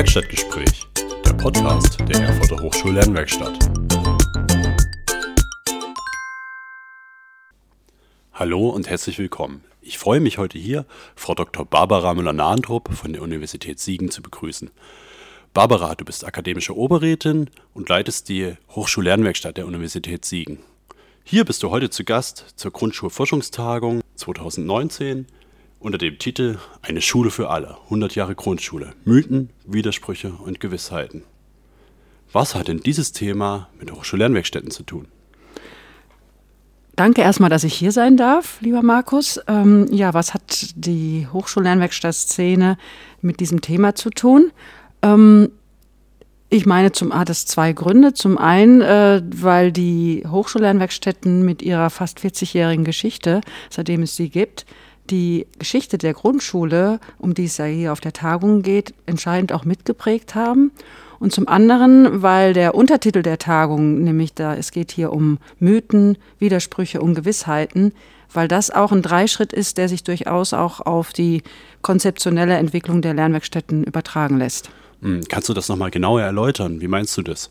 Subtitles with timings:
[0.00, 0.86] Werkstattgespräch,
[1.26, 3.70] der Podcast der Erfurter Hochschullernwerkstatt.
[8.32, 9.62] Hallo und herzlich willkommen.
[9.82, 11.66] Ich freue mich heute hier, Frau Dr.
[11.66, 14.70] Barbara Müller-Nahentrup von der Universität Siegen zu begrüßen.
[15.52, 20.60] Barbara, du bist akademische Oberrätin und leitest die Hochschullernwerkstatt der Universität Siegen.
[21.24, 25.26] Hier bist du heute zu Gast zur Grundschulforschungstagung 2019
[25.80, 31.22] unter dem Titel Eine Schule für alle, 100 Jahre Grundschule, Mythen, Widersprüche und Gewissheiten.
[32.32, 35.08] Was hat denn dieses Thema mit Hochschullernwerkstätten zu tun?
[36.94, 39.40] Danke erstmal, dass ich hier sein darf, lieber Markus.
[39.48, 42.76] Ähm, ja, was hat die Hochschullernwerkstattszene
[43.22, 44.52] mit diesem Thema zu tun?
[45.02, 45.50] Ähm,
[46.50, 48.12] ich meine, zum, hat es zwei Gründe.
[48.12, 54.66] Zum einen, äh, weil die Hochschullernwerkstätten mit ihrer fast 40-jährigen Geschichte, seitdem es sie gibt,
[55.10, 59.64] die Geschichte der Grundschule, um die es ja hier auf der Tagung geht, entscheidend auch
[59.64, 60.72] mitgeprägt haben.
[61.18, 66.16] Und zum anderen, weil der Untertitel der Tagung, nämlich da, es geht hier um Mythen,
[66.38, 67.92] Widersprüche, Ungewissheiten,
[68.32, 71.42] weil das auch ein Dreischritt ist, der sich durchaus auch auf die
[71.82, 74.70] konzeptionelle Entwicklung der Lernwerkstätten übertragen lässt.
[75.02, 76.80] Hm, kannst du das nochmal genauer erläutern?
[76.80, 77.50] Wie meinst du das?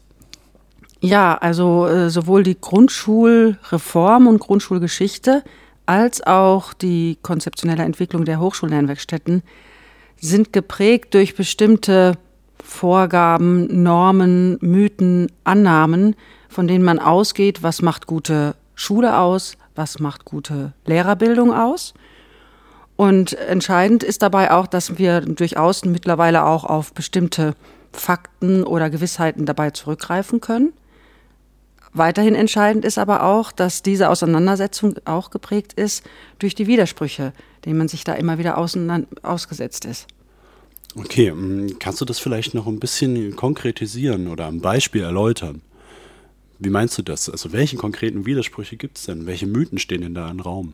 [1.02, 5.44] Ja, also äh, sowohl die Grundschulreform und Grundschulgeschichte
[5.90, 9.42] als auch die konzeptionelle Entwicklung der Hochschullernwerkstätten
[10.22, 12.14] sind geprägt durch bestimmte
[12.64, 16.16] Vorgaben, Normen, Mythen, Annahmen,
[16.48, 21.96] von denen man ausgeht, was macht gute Schule aus, was macht gute Lehrerbildung aus.
[22.96, 27.56] Und entscheidend ist dabei auch, dass wir durchaus mittlerweile auch auf bestimmte
[27.94, 30.72] Fakten oder Gewissheiten dabei zurückgreifen können.
[31.94, 36.04] Weiterhin entscheidend ist aber auch, dass diese Auseinandersetzung auch geprägt ist
[36.38, 37.34] durch die Widersprüche,
[37.66, 40.08] denen man sich da immer wieder ausgesetzt ist.
[40.96, 45.62] Okay, mm, kannst du das vielleicht noch ein bisschen konkretisieren oder am Beispiel erläutern?
[46.60, 47.30] Wie meinst du das?
[47.30, 49.26] Also welche konkreten Widersprüche gibt es denn?
[49.26, 50.74] Welche Mythen stehen denn da im Raum?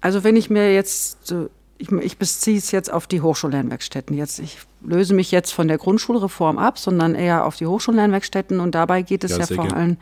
[0.00, 1.32] Also wenn ich mir jetzt,
[1.78, 4.16] ich, ich beziehe es jetzt auf die Hochschullernwerkstätten.
[4.16, 8.74] Jetzt, ich löse mich jetzt von der Grundschulreform ab, sondern eher auf die Hochschullernwerkstätten und
[8.74, 9.98] dabei geht es ja, ja vor allem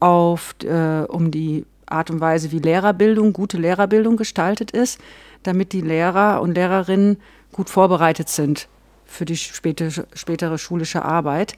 [0.00, 5.00] auf, äh, um die Art und Weise, wie Lehrerbildung, gute Lehrerbildung gestaltet ist,
[5.42, 7.18] damit die Lehrer und Lehrerinnen
[7.52, 8.68] gut vorbereitet sind
[9.04, 11.54] für die späte, spätere schulische Arbeit.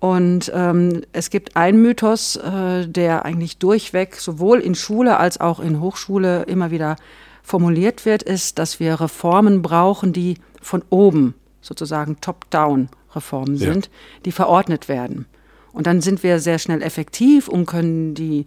[0.00, 5.60] Und ähm, es gibt einen Mythos, äh, der eigentlich durchweg sowohl in Schule als auch
[5.60, 6.96] in Hochschule immer wieder
[7.42, 13.92] formuliert wird, ist, dass wir Reformen brauchen, die von oben sozusagen top-down Reformen sind, ja.
[14.24, 15.26] die verordnet werden.
[15.72, 18.44] Und dann sind wir sehr schnell effektiv und können die,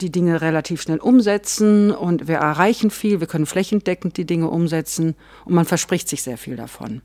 [0.00, 1.90] die Dinge relativ schnell umsetzen.
[1.90, 5.14] Und wir erreichen viel, wir können flächendeckend die Dinge umsetzen.
[5.44, 7.02] Und man verspricht sich sehr viel davon.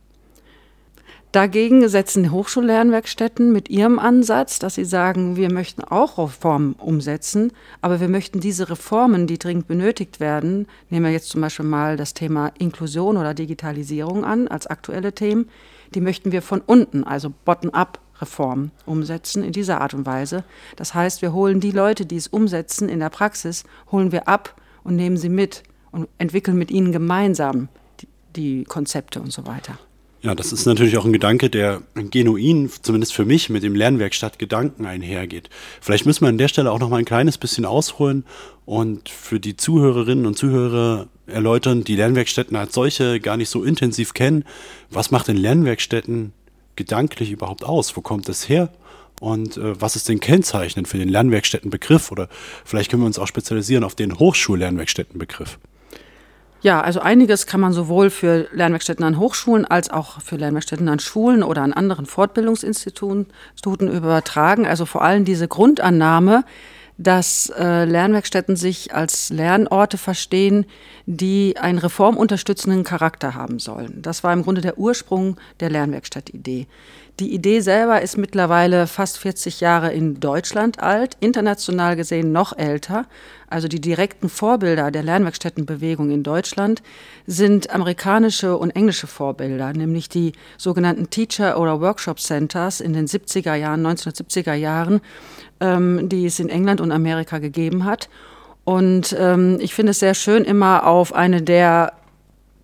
[1.33, 7.51] Dagegen setzen Hochschullernwerkstätten mit ihrem Ansatz, dass sie sagen, wir möchten auch Reformen umsetzen,
[7.81, 11.97] aber wir möchten diese Reformen, die dringend benötigt werden, nehmen wir jetzt zum Beispiel mal
[11.97, 15.49] das Thema Inklusion oder Digitalisierung an als aktuelle Themen,
[15.93, 20.43] die möchten wir von unten, also bottom-up Reform umsetzen in dieser Art und Weise.
[20.75, 24.59] Das heißt, wir holen die Leute, die es umsetzen in der Praxis, holen wir ab
[24.83, 27.69] und nehmen sie mit und entwickeln mit ihnen gemeinsam
[28.01, 29.77] die, die Konzepte und so weiter.
[30.23, 34.85] Ja, das ist natürlich auch ein Gedanke, der genuin, zumindest für mich, mit dem Lernwerkstattgedanken
[34.85, 35.49] einhergeht.
[35.79, 38.25] Vielleicht müssen wir an der Stelle auch noch mal ein kleines bisschen ausholen
[38.65, 44.13] und für die Zuhörerinnen und Zuhörer erläutern, die Lernwerkstätten als solche gar nicht so intensiv
[44.13, 44.43] kennen.
[44.89, 46.33] Was macht denn Lernwerkstätten
[46.77, 47.97] gedanklich überhaupt aus?
[47.97, 48.69] Wo kommt es her?
[49.19, 52.11] Und äh, was ist denn kennzeichnend für den Lernwerkstättenbegriff?
[52.11, 52.29] Oder
[52.63, 55.59] vielleicht können wir uns auch spezialisieren auf den Hochschullernwerkstättenbegriff.
[56.61, 60.99] Ja, also einiges kann man sowohl für Lernwerkstätten an Hochschulen als auch für Lernwerkstätten an
[60.99, 63.27] Schulen oder an anderen Fortbildungsinstituten
[63.87, 64.65] übertragen.
[64.65, 66.45] Also vor allem diese Grundannahme,
[66.97, 70.65] dass äh, Lernwerkstätten sich als Lernorte verstehen,
[71.05, 74.01] die einen reformunterstützenden Charakter haben sollen.
[74.01, 76.67] Das war im Grunde der Ursprung der Lernwerkstattidee.
[77.19, 83.05] Die Idee selber ist mittlerweile fast 40 Jahre in Deutschland alt, international gesehen noch älter.
[83.49, 86.83] Also die direkten Vorbilder der Lernwerkstättenbewegung in Deutschland
[87.25, 93.55] sind amerikanische und englische Vorbilder, nämlich die sogenannten Teacher- oder Workshop Centers in den 70er
[93.55, 95.01] Jahren, 1970er Jahren,
[95.59, 98.09] ähm, die es in England und Amerika gegeben hat.
[98.63, 101.93] Und ähm, ich finde es sehr schön, immer auf eine der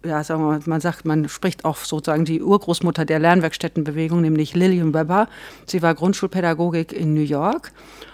[0.05, 4.94] ja, sagen wir man sagt, man spricht auch sozusagen die Urgroßmutter der Lernwerkstättenbewegung, nämlich Lillian
[4.94, 5.27] Weber.
[5.65, 7.71] Sie war Grundschulpädagogik in New York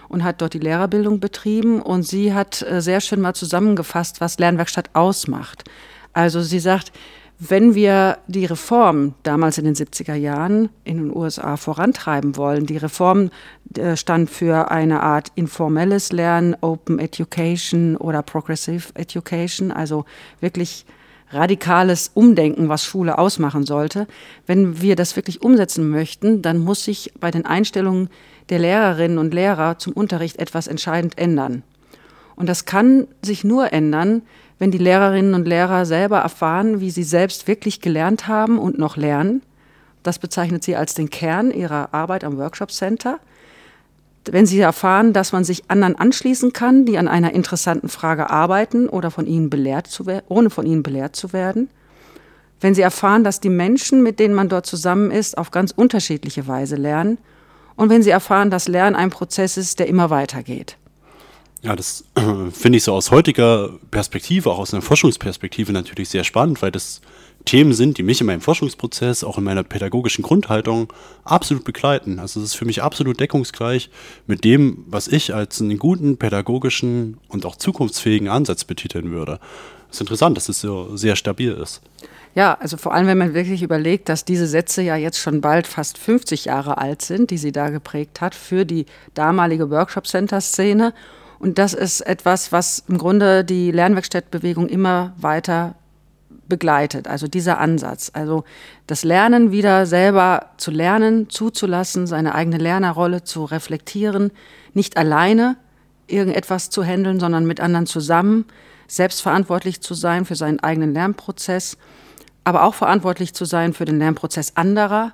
[0.08, 4.38] und hat dort die Lehrerbildung betrieben und sie hat äh, sehr schön mal zusammengefasst, was
[4.38, 5.64] Lernwerkstatt ausmacht.
[6.12, 6.92] Also sie sagt,
[7.42, 12.76] wenn wir die Reform damals in den 70er Jahren in den USA vorantreiben wollen, die
[12.76, 13.30] Reform
[13.76, 20.04] äh, stand für eine Art informelles Lernen, Open Education oder Progressive Education, also
[20.40, 20.84] wirklich
[21.30, 24.06] radikales Umdenken, was Schule ausmachen sollte.
[24.46, 28.08] Wenn wir das wirklich umsetzen möchten, dann muss sich bei den Einstellungen
[28.48, 31.62] der Lehrerinnen und Lehrer zum Unterricht etwas entscheidend ändern.
[32.36, 34.22] Und das kann sich nur ändern,
[34.58, 38.96] wenn die Lehrerinnen und Lehrer selber erfahren, wie sie selbst wirklich gelernt haben und noch
[38.96, 39.42] lernen.
[40.02, 43.20] Das bezeichnet sie als den Kern ihrer Arbeit am Workshop Center.
[44.24, 48.88] Wenn sie erfahren, dass man sich anderen anschließen kann, die an einer interessanten Frage arbeiten
[48.88, 51.70] oder von ihnen belehrt zu ohne von ihnen belehrt zu werden.
[52.60, 56.46] Wenn sie erfahren, dass die Menschen, mit denen man dort zusammen ist, auf ganz unterschiedliche
[56.46, 57.16] Weise lernen.
[57.76, 60.76] Und wenn sie erfahren, dass Lernen ein Prozess ist, der immer weitergeht.
[61.62, 62.04] Ja, das
[62.52, 67.00] finde ich so aus heutiger Perspektive, auch aus einer Forschungsperspektive natürlich sehr spannend, weil das
[67.44, 70.92] Themen sind, die mich in meinem Forschungsprozess, auch in meiner pädagogischen Grundhaltung
[71.24, 72.18] absolut begleiten.
[72.18, 73.90] Also es ist für mich absolut deckungsgleich
[74.26, 79.40] mit dem, was ich als einen guten pädagogischen und auch zukunftsfähigen Ansatz betiteln würde.
[79.90, 81.80] Es ist interessant, dass es so sehr stabil ist.
[82.34, 85.66] Ja, also vor allem, wenn man wirklich überlegt, dass diese Sätze ja jetzt schon bald
[85.66, 90.94] fast 50 Jahre alt sind, die sie da geprägt hat für die damalige Workshop-Center-Szene
[91.40, 95.74] und das ist etwas, was im Grunde die Lernwerkstattbewegung immer weiter
[96.50, 97.08] begleitet.
[97.08, 98.10] Also dieser Ansatz.
[98.12, 98.44] Also
[98.86, 104.30] das Lernen wieder selber zu lernen, zuzulassen, seine eigene Lernerrolle zu reflektieren,
[104.74, 105.56] nicht alleine
[106.06, 108.44] irgendetwas zu handeln, sondern mit anderen zusammen,
[108.86, 111.78] selbstverantwortlich zu sein für seinen eigenen Lernprozess,
[112.44, 115.12] aber auch verantwortlich zu sein für den Lernprozess anderer,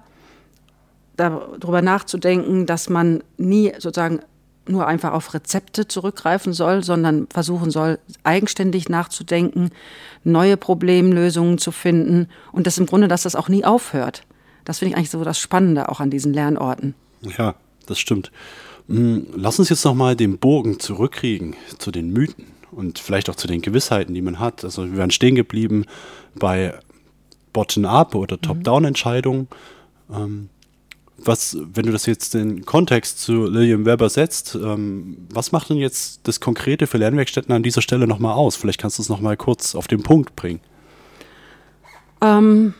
[1.16, 4.20] darüber nachzudenken, dass man nie sozusagen
[4.68, 9.70] nur einfach auf Rezepte zurückgreifen soll, sondern versuchen soll, eigenständig nachzudenken,
[10.24, 14.22] neue Problemlösungen zu finden und das im Grunde, dass das auch nie aufhört.
[14.64, 16.94] Das finde ich eigentlich so das Spannende auch an diesen Lernorten.
[17.38, 17.54] Ja,
[17.86, 18.32] das stimmt.
[18.88, 23.46] Hm, lass uns jetzt nochmal den Bogen zurückkriegen zu den Mythen und vielleicht auch zu
[23.46, 24.64] den Gewissheiten, die man hat.
[24.64, 25.86] Also wir waren stehen geblieben
[26.34, 26.74] bei
[27.52, 29.48] Bottom-up oder Top-down-Entscheidungen.
[30.12, 30.50] Ähm,
[31.18, 35.78] was, wenn du das jetzt in Kontext zu Lillian Weber setzt, ähm, was macht denn
[35.78, 38.56] jetzt das Konkrete für Lernwerkstätten an dieser Stelle nochmal aus?
[38.56, 40.60] Vielleicht kannst du es nochmal kurz auf den Punkt bringen.
[42.20, 42.74] Ähm,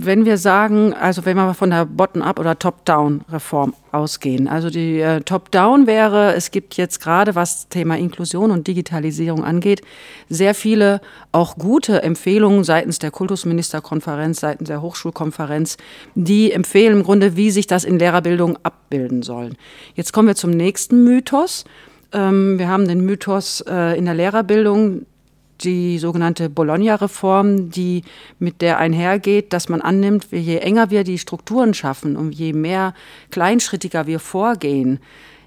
[0.00, 5.22] wenn wir sagen, also wenn wir von der Bottom-up oder Top-down-Reform ausgehen, also die äh,
[5.22, 9.82] Top-down wäre, es gibt jetzt gerade, was Thema Inklusion und Digitalisierung angeht,
[10.28, 11.00] sehr viele
[11.32, 15.78] auch gute Empfehlungen seitens der Kultusministerkonferenz, seitens der Hochschulkonferenz,
[16.14, 19.50] die empfehlen im Grunde, wie sich das in Lehrerbildung abbilden soll.
[19.94, 21.64] Jetzt kommen wir zum nächsten Mythos.
[22.12, 25.06] Ähm, wir haben den Mythos äh, in der Lehrerbildung,
[25.64, 28.02] die sogenannte Bologna-Reform, die
[28.38, 32.94] mit der einhergeht, dass man annimmt, je enger wir die Strukturen schaffen und je mehr
[33.30, 35.00] kleinschrittiger wir vorgehen,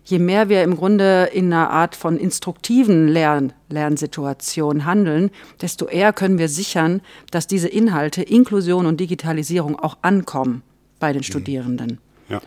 [0.04, 5.32] je mehr wir im Grunde in einer Art von instruktiven Lern Lernsituation handeln,
[5.62, 10.64] desto eher können wir sichern, dass diese Inhalte Inklusion und Digitalisierung auch ankommen
[11.00, 11.26] bei den mhm.
[11.26, 12.00] Studierenden.
[12.30, 12.42] Ja.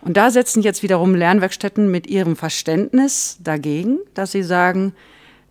[0.00, 4.92] Und da setzen jetzt wiederum Lernwerkstätten mit ihrem Verständnis dagegen, dass sie sagen,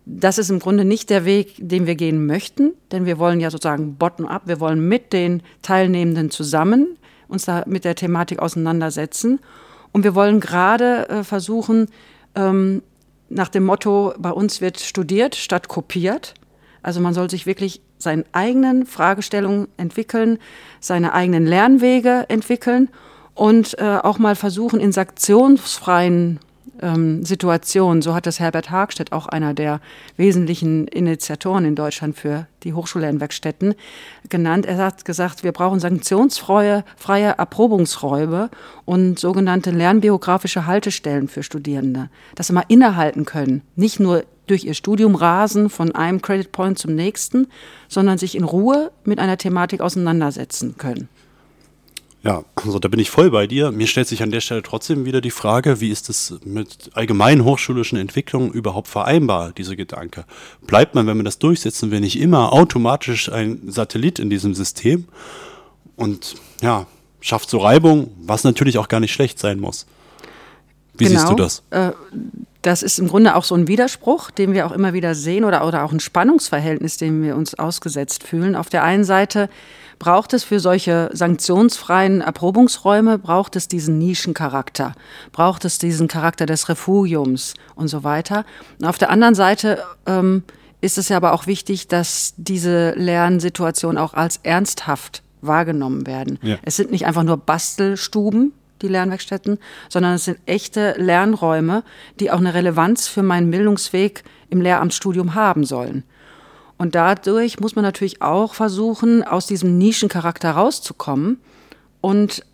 [0.06, 3.50] das ist im Grunde nicht der Weg, den wir gehen möchten, denn wir wollen ja
[3.50, 6.98] sozusagen bottom-up, wir wollen mit den Teilnehmenden zusammen
[7.28, 9.40] uns da mit der Thematik auseinandersetzen.
[9.92, 11.88] Und wir wollen gerade äh, versuchen,
[12.34, 12.82] ähm,
[13.28, 16.34] nach dem Motto, bei uns wird studiert statt kopiert.
[16.82, 20.38] Also man soll sich wirklich seine eigenen Fragestellungen entwickeln,
[20.80, 22.88] seine eigenen Lernwege entwickeln
[23.34, 26.38] und äh, auch mal versuchen, in sanktionsfreien
[26.80, 28.02] ähm, Situation.
[28.02, 29.80] So hat das Herbert Hagstedt, auch einer der
[30.16, 33.74] wesentlichen Initiatoren in Deutschland für die Hochschullernwerkstätten,
[34.28, 34.66] genannt.
[34.66, 38.50] Er hat gesagt, wir brauchen sanktionsfreie freie Erprobungsräume
[38.84, 44.74] und sogenannte lernbiografische Haltestellen für Studierende, dass sie mal innehalten können, nicht nur durch ihr
[44.74, 47.46] Studium rasen von einem Credit Point zum nächsten,
[47.88, 51.08] sondern sich in Ruhe mit einer Thematik auseinandersetzen können.
[52.24, 53.70] Ja, also da bin ich voll bei dir.
[53.70, 57.44] Mir stellt sich an der Stelle trotzdem wieder die Frage, wie ist es mit allgemeinen
[57.44, 60.24] hochschulischen Entwicklungen überhaupt vereinbar, dieser Gedanke?
[60.66, 65.04] Bleibt man, wenn man das durchsetzen will, nicht immer automatisch ein Satellit in diesem System
[65.96, 66.86] und ja,
[67.20, 69.86] schafft so Reibung, was natürlich auch gar nicht schlecht sein muss.
[70.96, 71.62] Wie genau, siehst du das?
[71.70, 71.92] Äh,
[72.64, 75.66] das ist im Grunde auch so ein Widerspruch, den wir auch immer wieder sehen oder,
[75.66, 78.56] oder auch ein Spannungsverhältnis, dem wir uns ausgesetzt fühlen.
[78.56, 79.50] Auf der einen Seite
[79.98, 84.94] braucht es für solche sanktionsfreien Erprobungsräume, braucht es diesen Nischencharakter,
[85.30, 88.46] braucht es diesen Charakter des Refugiums und so weiter.
[88.80, 90.42] Und auf der anderen Seite ähm,
[90.80, 96.38] ist es ja aber auch wichtig, dass diese Lernsituationen auch als ernsthaft wahrgenommen werden.
[96.40, 96.56] Ja.
[96.62, 98.52] Es sind nicht einfach nur Bastelstuben,
[98.82, 101.82] die Lernwerkstätten, sondern es sind echte Lernräume,
[102.20, 106.04] die auch eine Relevanz für meinen Bildungsweg im Lehramtsstudium haben sollen.
[106.76, 111.40] Und dadurch muss man natürlich auch versuchen, aus diesem Nischencharakter rauszukommen
[112.00, 112.44] und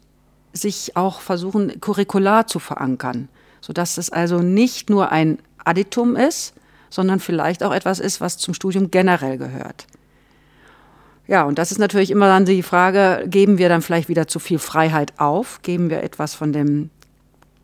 [0.53, 3.29] sich auch versuchen, curricular zu verankern,
[3.61, 6.55] sodass es also nicht nur ein Additum ist,
[6.91, 9.87] sondern vielleicht auch etwas ist, was zum Studium generell gehört.
[11.31, 14.41] Ja, und das ist natürlich immer dann die Frage, geben wir dann vielleicht wieder zu
[14.41, 15.63] viel Freiheit auf?
[15.63, 16.91] Geben wir etwas von dem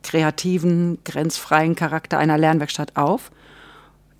[0.05, 3.33] kreativen, grenzfreien Charakter einer Lernwerkstatt auf?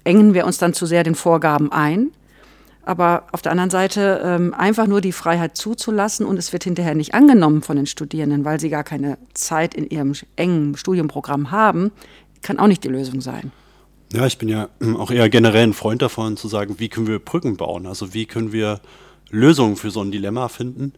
[0.03, 2.11] Engen wir uns dann zu sehr den Vorgaben ein?
[2.85, 6.97] Aber auf der anderen Seite ähm, einfach nur die Freiheit zuzulassen und es wird hinterher
[6.97, 11.93] nicht angenommen von den Studierenden, weil sie gar keine Zeit in ihrem engen Studienprogramm haben,
[12.43, 13.53] kann auch nicht die Lösung sein.
[14.13, 17.21] Ja, ich bin ja auch eher generell ein Freund davon zu sagen, wie können wir
[17.21, 17.87] Brücken bauen?
[17.87, 18.81] Also wie können wir
[19.31, 20.93] Lösungen für so ein Dilemma finden?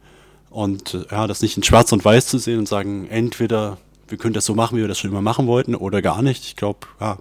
[0.49, 4.17] Und äh, ja, das nicht in Schwarz und Weiß zu sehen und sagen, entweder wir
[4.17, 6.43] können das so machen, wie wir das schon immer machen wollten, oder gar nicht.
[6.45, 7.17] Ich glaube, ja,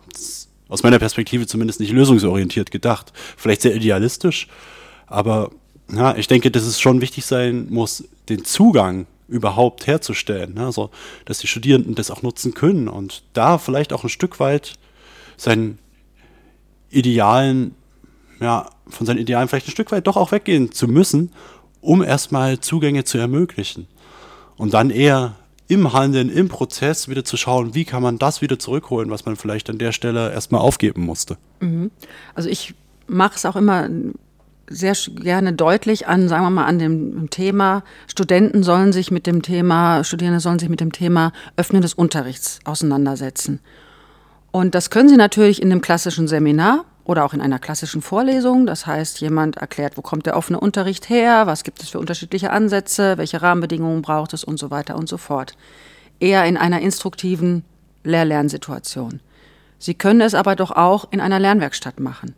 [0.68, 3.12] aus meiner Perspektive zumindest nicht lösungsorientiert gedacht.
[3.36, 4.48] Vielleicht sehr idealistisch,
[5.06, 5.50] aber
[5.92, 10.54] ja, ich denke, dass es schon wichtig sein muss, den Zugang überhaupt herzustellen.
[10.54, 10.66] Ne?
[10.66, 10.90] Also,
[11.24, 14.74] dass die Studierenden das auch nutzen können und da vielleicht auch ein Stück weit
[15.36, 15.78] seinen
[16.90, 17.74] Idealen,
[18.40, 21.32] ja, von seinen Idealen vielleicht ein Stück weit doch auch weggehen zu müssen,
[21.80, 23.86] um erstmal Zugänge zu ermöglichen.
[24.56, 25.36] Und dann eher
[25.68, 29.36] im Handeln, im Prozess wieder zu schauen, wie kann man das wieder zurückholen, was man
[29.36, 31.36] vielleicht an der Stelle erstmal aufgeben musste.
[31.60, 31.90] Mhm.
[32.34, 32.74] Also ich
[33.06, 33.88] mache es auch immer
[34.70, 39.42] sehr gerne deutlich an, sagen wir mal, an dem Thema, Studenten sollen sich mit dem
[39.42, 43.60] Thema, Studierende sollen sich mit dem Thema Öffnen des Unterrichts auseinandersetzen.
[44.50, 48.66] Und das können sie natürlich in einem klassischen Seminar oder auch in einer klassischen Vorlesung.
[48.66, 52.50] Das heißt, jemand erklärt, wo kommt der offene Unterricht her, was gibt es für unterschiedliche
[52.50, 55.56] Ansätze, welche Rahmenbedingungen braucht es und so weiter und so fort.
[56.20, 57.64] Eher in einer instruktiven
[58.04, 59.20] Lehr-Lernsituation.
[59.78, 62.34] Sie können es aber doch auch in einer Lernwerkstatt machen.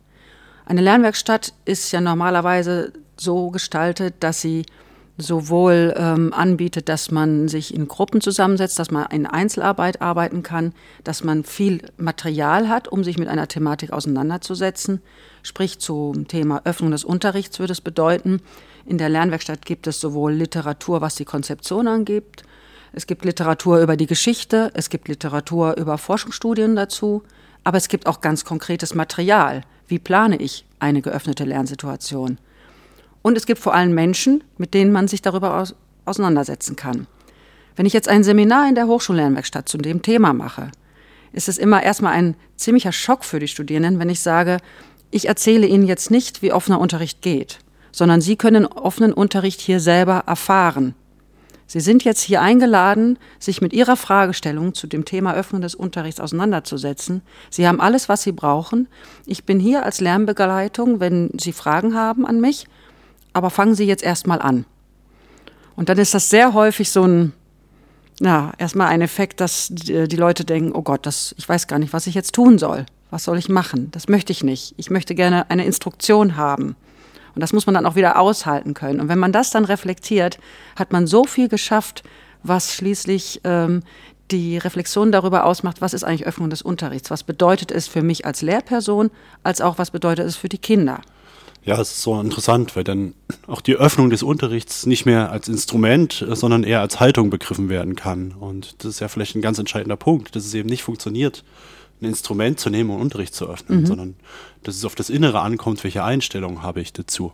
[0.66, 4.66] Eine Lernwerkstatt ist ja normalerweise so gestaltet, dass sie
[5.20, 10.72] sowohl ähm, anbietet, dass man sich in Gruppen zusammensetzt, dass man in Einzelarbeit arbeiten kann,
[11.04, 15.00] dass man viel Material hat, um sich mit einer Thematik auseinanderzusetzen.
[15.42, 18.40] Sprich zum Thema Öffnung des Unterrichts würde es bedeuten,
[18.86, 22.44] in der Lernwerkstatt gibt es sowohl Literatur, was die Konzeption angibt,
[22.92, 27.22] es gibt Literatur über die Geschichte, es gibt Literatur über Forschungsstudien dazu,
[27.62, 29.62] aber es gibt auch ganz konkretes Material.
[29.86, 32.38] Wie plane ich eine geöffnete Lernsituation?
[33.22, 35.74] Und es gibt vor allem Menschen, mit denen man sich darüber aus
[36.04, 37.06] auseinandersetzen kann.
[37.76, 40.70] Wenn ich jetzt ein Seminar in der Hochschullernwerkstatt zu dem Thema mache,
[41.32, 44.58] ist es immer erstmal ein ziemlicher Schock für die Studierenden, wenn ich sage,
[45.10, 47.58] ich erzähle Ihnen jetzt nicht, wie offener Unterricht geht,
[47.92, 50.94] sondern Sie können offenen Unterricht hier selber erfahren.
[51.66, 56.18] Sie sind jetzt hier eingeladen, sich mit Ihrer Fragestellung zu dem Thema Öffnung des Unterrichts
[56.20, 57.22] auseinanderzusetzen.
[57.48, 58.88] Sie haben alles, was Sie brauchen.
[59.24, 62.66] Ich bin hier als Lernbegleitung, wenn Sie Fragen haben an mich
[63.32, 64.64] aber fangen Sie jetzt erstmal an.
[65.76, 67.32] Und dann ist das sehr häufig so ein,
[68.20, 71.92] ja, erstmal ein Effekt, dass die Leute denken, oh Gott, das, ich weiß gar nicht,
[71.92, 72.87] was ich jetzt tun soll.
[73.10, 73.90] Was soll ich machen?
[73.90, 74.75] Das möchte ich nicht.
[74.76, 76.76] Ich möchte gerne eine Instruktion haben.
[77.34, 79.00] Und das muss man dann auch wieder aushalten können.
[79.00, 80.38] Und wenn man das dann reflektiert,
[80.76, 82.02] hat man so viel geschafft,
[82.42, 83.82] was schließlich ähm,
[84.30, 87.10] die Reflexion darüber ausmacht, was ist eigentlich Öffnung des Unterrichts?
[87.10, 89.10] Was bedeutet es für mich als Lehrperson,
[89.42, 91.00] als auch was bedeutet es für die Kinder?
[91.62, 93.14] Ja, es ist so interessant, weil dann
[93.46, 97.96] auch die Öffnung des Unterrichts nicht mehr als Instrument, sondern eher als Haltung begriffen werden
[97.96, 98.32] kann.
[98.32, 101.44] Und das ist ja vielleicht ein ganz entscheidender Punkt, dass es eben nicht funktioniert,
[102.00, 103.86] ein Instrument zu nehmen und Unterricht zu öffnen, mhm.
[103.86, 104.14] sondern
[104.62, 107.32] dass es auf das Innere ankommt, welche Einstellung habe ich dazu.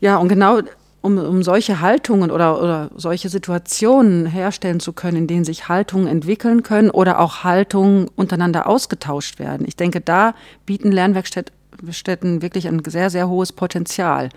[0.00, 0.60] Ja, und genau
[1.02, 6.08] um, um solche Haltungen oder, oder solche Situationen herstellen zu können, in denen sich Haltungen
[6.08, 9.66] entwickeln können oder auch Haltungen untereinander ausgetauscht werden.
[9.68, 10.34] Ich denke, da
[10.64, 11.54] bieten Lernwerkstätten
[11.90, 14.28] Städten wirklich ein sehr, sehr hohes Potenzial.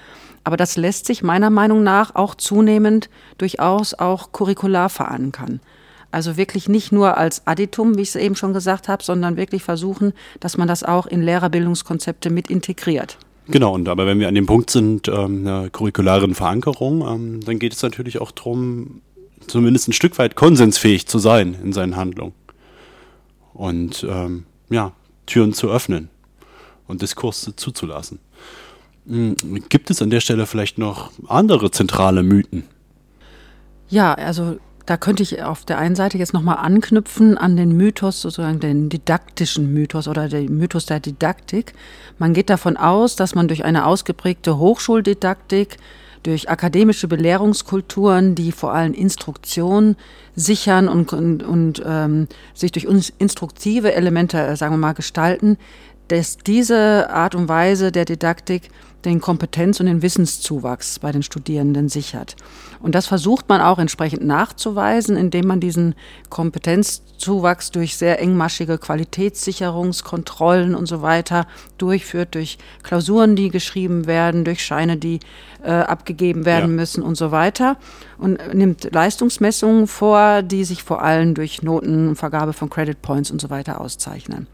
[0.44, 5.60] Aber das lässt sich meiner Meinung nach auch zunehmend durchaus auch curricular verankern.
[6.12, 9.64] Also wirklich nicht nur als Additum, wie ich es eben schon gesagt habe, sondern wirklich
[9.64, 13.18] versuchen, dass man das auch in Lehrerbildungskonzepte mit integriert.
[13.48, 17.60] Genau, und aber wenn wir an dem Punkt sind, ähm, einer curricularen Verankerung, ähm, dann
[17.60, 19.02] geht es natürlich auch darum,
[19.48, 22.34] zumindest ein Stück weit konsensfähig zu sein in seinen Handlungen.
[23.54, 24.94] Und ähm, ja,
[25.26, 26.10] Türen zu öffnen
[26.90, 28.20] und Diskurs zuzulassen.
[29.08, 29.36] Hm,
[29.70, 32.66] gibt es an der Stelle vielleicht noch andere zentrale Mythen?
[33.88, 34.58] Ja, also
[34.90, 38.90] Da könnte ich auf der einen Seite jetzt nochmal anknüpfen an den Mythos, sozusagen den
[38.90, 41.74] didaktischen Mythos oder den Mythos der Didaktik.
[42.18, 45.78] Man geht davon aus, dass man durch eine ausgeprägte Hochschuldidaktik,
[46.24, 49.96] durch akademische Belehrungskulturen, die vor allem Instruktion
[50.36, 52.88] sichern und, und, und ähm, sich durch
[53.20, 55.58] instruktive Elemente, äh, sagen wir mal, gestalten,
[56.10, 58.70] dass diese Art und Weise der Didaktik
[59.06, 62.36] den Kompetenz- und den Wissenszuwachs bei den Studierenden sichert.
[62.82, 65.96] Und das versucht man auch entsprechend nachzuweisen, indem man diesen
[66.30, 71.48] Kompetenzzuwachs durch sehr engmaschige Qualitätssicherungskontrollen und so weiter
[71.78, 75.20] durchführt, durch Klausuren, die geschrieben werden, durch Scheine, die
[75.64, 76.76] äh, abgegeben werden ja.
[76.76, 77.78] müssen und so weiter.
[78.18, 83.50] Und nimmt Leistungsmessungen vor, die sich vor allem durch Notenvergabe von Credit Points und so
[83.50, 84.48] weiter auszeichnen.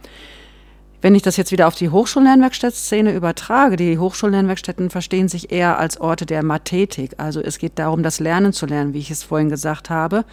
[1.02, 6.00] Wenn ich das jetzt wieder auf die Hochschullernwerkstattszene übertrage, die Hochschullernwerkstätten verstehen sich eher als
[6.00, 7.14] Orte der Mathetik.
[7.18, 10.26] Also es geht darum, das Lernen zu lernen, wie ich es vorhin gesagt habe.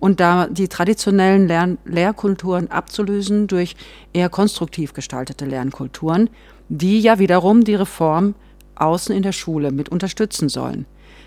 [0.00, 3.76] Und da die traditionellen Lern Lehrkulturen abzulösen durch
[4.12, 6.30] eher konstruktiv gestaltete Lernkulturen,
[6.68, 8.34] die ja wiederum die Reform
[8.76, 10.86] außen in der Schule mit unterstützen sollen.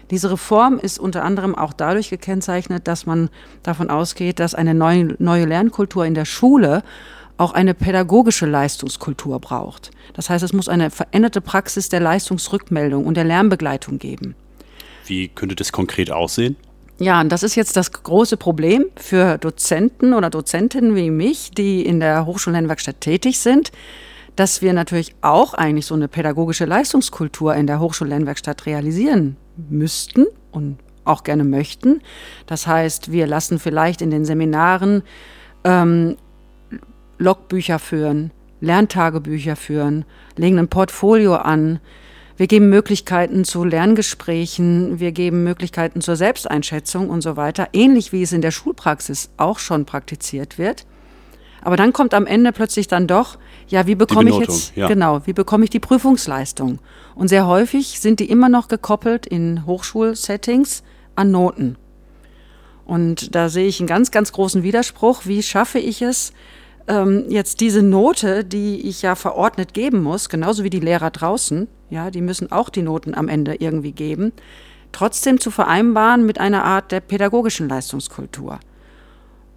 [0.09, 3.29] Diese Reform ist unter anderem auch dadurch gekennzeichnet, dass man
[3.63, 6.83] davon ausgeht, dass eine neue, neue Lernkultur in der Schule
[7.37, 9.91] auch eine pädagogische Leistungskultur braucht.
[10.13, 14.35] Das heißt, es muss eine veränderte Praxis der Leistungsrückmeldung und der Lernbegleitung geben.
[15.05, 16.55] Wie könnte das konkret aussehen?
[16.99, 21.85] Ja, und das ist jetzt das große Problem für Dozenten oder Dozentinnen wie mich, die
[21.85, 23.71] in der Hochschullernwerkstatt tätig sind,
[24.35, 29.37] dass wir natürlich auch eigentlich so eine pädagogische Leistungskultur in der Hochschullernwerkstatt realisieren
[29.69, 32.01] müssten und auch gerne möchten.
[32.47, 35.03] Das heißt, wir lassen vielleicht in den Seminaren
[35.63, 36.17] ähm,
[37.17, 38.31] Logbücher führen,
[38.61, 40.05] Lerntagebücher führen,
[40.35, 41.79] legen ein Portfolio an.
[42.37, 48.21] Wir geben Möglichkeiten zu Lerngesprächen, wir geben Möglichkeiten zur Selbsteinschätzung und so weiter, ähnlich wie
[48.21, 50.85] es in der Schulpraxis auch schon praktiziert wird.
[51.61, 54.87] Aber dann kommt am Ende plötzlich dann doch, ja, wie bekomme ich jetzt, ja.
[54.87, 56.79] genau, wie bekomme ich die Prüfungsleistung?
[57.15, 60.83] Und sehr häufig sind die immer noch gekoppelt in Hochschulsettings
[61.15, 61.75] an Noten.
[62.85, 65.23] Und da sehe ich einen ganz, ganz großen Widerspruch.
[65.25, 66.31] Wie schaffe ich es,
[66.87, 71.67] ähm, jetzt diese Note, die ich ja verordnet geben muss, genauso wie die Lehrer draußen,
[71.89, 74.33] ja, die müssen auch die Noten am Ende irgendwie geben,
[74.91, 78.59] trotzdem zu vereinbaren mit einer Art der pädagogischen Leistungskultur.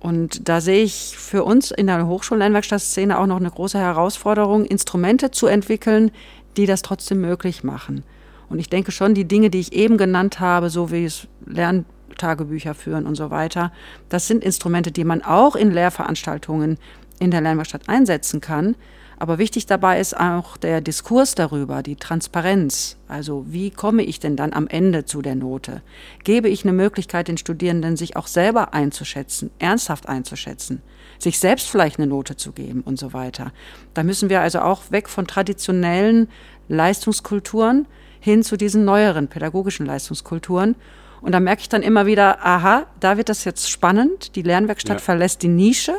[0.00, 5.30] Und da sehe ich für uns in der Hochschullernwerkstattszene auch noch eine große Herausforderung, Instrumente
[5.30, 6.10] zu entwickeln,
[6.56, 8.02] die das trotzdem möglich machen.
[8.48, 12.74] Und ich denke schon, die Dinge, die ich eben genannt habe, so wie es Lerntagebücher
[12.74, 13.72] führen und so weiter,
[14.08, 16.78] das sind Instrumente, die man auch in Lehrveranstaltungen
[17.20, 18.74] in der Lernwerkstatt einsetzen kann.
[19.20, 22.96] Aber wichtig dabei ist auch der Diskurs darüber, die Transparenz.
[23.06, 25.82] Also wie komme ich denn dann am Ende zu der Note?
[26.24, 30.80] Gebe ich eine Möglichkeit den Studierenden, sich auch selber einzuschätzen, ernsthaft einzuschätzen,
[31.18, 33.52] sich selbst vielleicht eine Note zu geben und so weiter.
[33.92, 36.28] Da müssen wir also auch weg von traditionellen
[36.68, 37.86] Leistungskulturen
[38.20, 40.76] hin zu diesen neueren pädagogischen Leistungskulturen.
[41.20, 44.34] Und da merke ich dann immer wieder, aha, da wird das jetzt spannend.
[44.34, 45.04] Die Lernwerkstatt ja.
[45.04, 45.94] verlässt die Nische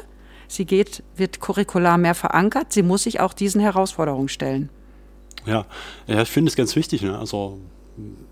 [0.52, 2.74] Sie geht, wird curricular mehr verankert.
[2.74, 4.70] Sie muss sich auch diesen Herausforderungen stellen.
[5.46, 5.66] Ja,
[6.08, 7.02] ja ich finde es ganz wichtig.
[7.04, 7.18] Ne?
[7.18, 7.60] Also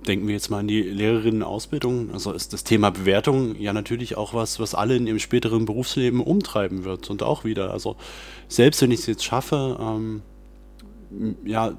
[0.06, 2.12] denken wir jetzt mal an die Lehrerinnenausbildung.
[2.12, 6.22] Also ist das Thema Bewertung ja natürlich auch was, was alle in ihrem späteren Berufsleben
[6.22, 7.72] umtreiben wird und auch wieder.
[7.72, 7.96] Also
[8.50, 10.22] selbst wenn ich es jetzt schaffe, ähm,
[11.46, 11.72] ja,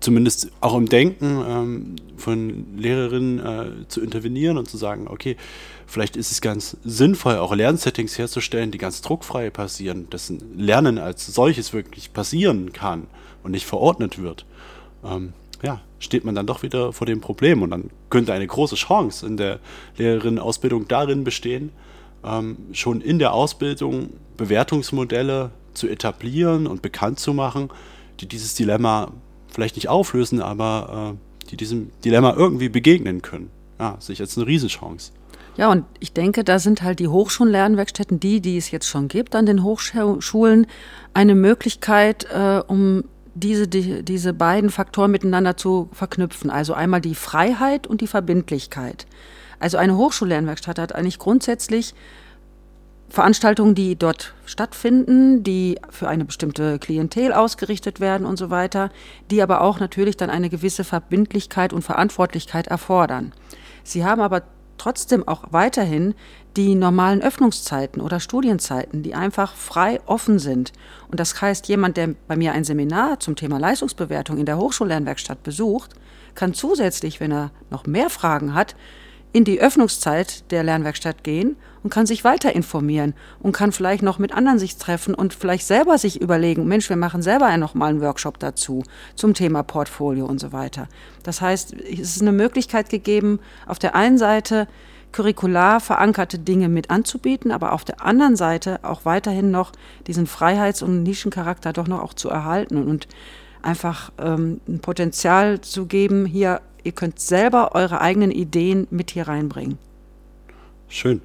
[0.00, 5.36] zumindest auch im Denken ähm, von Lehrerinnen äh, zu intervenieren und zu sagen, okay,
[5.86, 10.98] vielleicht ist es ganz sinnvoll, auch Lernsettings herzustellen, die ganz druckfrei passieren, dass ein Lernen
[10.98, 13.06] als solches wirklich passieren kann
[13.42, 14.46] und nicht verordnet wird.
[15.04, 18.76] Ähm, ja, steht man dann doch wieder vor dem Problem und dann könnte eine große
[18.76, 19.60] Chance in der
[19.98, 21.72] Lehrerinnenausbildung darin bestehen,
[22.24, 27.68] ähm, schon in der Ausbildung Bewertungsmodelle zu etablieren und bekannt zu machen,
[28.20, 29.12] die dieses Dilemma
[29.52, 33.50] vielleicht nicht auflösen, aber äh, die diesem Dilemma irgendwie begegnen können.
[33.78, 35.12] Ja, sich jetzt eine Riesenchance.
[35.56, 39.34] Ja, und ich denke, da sind halt die Hochschullernwerkstätten, die, die es jetzt schon gibt
[39.34, 40.66] an den Hochschulen,
[41.12, 46.50] eine Möglichkeit, äh, um diese, die, diese beiden Faktoren miteinander zu verknüpfen.
[46.50, 49.06] Also einmal die Freiheit und die Verbindlichkeit.
[49.58, 51.94] Also eine Hochschullernwerkstatt hat eigentlich grundsätzlich
[53.10, 58.90] Veranstaltungen, die dort stattfinden, die für eine bestimmte Klientel ausgerichtet werden und so weiter,
[59.30, 63.32] die aber auch natürlich dann eine gewisse Verbindlichkeit und Verantwortlichkeit erfordern.
[63.82, 64.42] Sie haben aber
[64.78, 66.14] trotzdem auch weiterhin
[66.56, 70.72] die normalen Öffnungszeiten oder Studienzeiten, die einfach frei offen sind.
[71.08, 75.42] Und das heißt, jemand, der bei mir ein Seminar zum Thema Leistungsbewertung in der Hochschullernwerkstatt
[75.42, 75.94] besucht,
[76.34, 78.74] kann zusätzlich, wenn er noch mehr Fragen hat,
[79.32, 84.18] in die Öffnungszeit der Lernwerkstatt gehen und kann sich weiter informieren und kann vielleicht noch
[84.18, 87.90] mit anderen sich treffen und vielleicht selber sich überlegen, Mensch, wir machen selber noch mal
[87.90, 88.82] einen Workshop dazu
[89.14, 90.88] zum Thema Portfolio und so weiter.
[91.22, 94.68] Das heißt, es ist eine Möglichkeit gegeben, auf der einen Seite
[95.12, 99.72] curricular verankerte Dinge mit anzubieten, aber auf der anderen Seite auch weiterhin noch
[100.06, 103.08] diesen Freiheits- und Nischencharakter doch noch auch zu erhalten und
[103.62, 109.28] einfach ähm, ein Potenzial zu geben, hier, ihr könnt selber eure eigenen Ideen mit hier
[109.28, 109.78] reinbringen.
[110.88, 111.20] Schön.